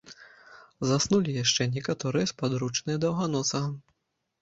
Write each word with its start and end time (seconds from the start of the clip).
Заснулі 0.91 1.37
яшчэ 1.43 1.69
некаторыя 1.77 2.33
спадручныя 2.35 2.97
даўганосага. 3.07 3.73